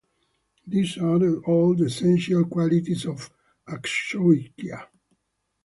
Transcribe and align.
These 0.65 0.97
are 0.97 1.43
all 1.45 1.75
the 1.75 1.83
essential 1.85 2.45
qualities 2.45 3.05
of 3.05 3.29
Akshobhya. 3.69 4.87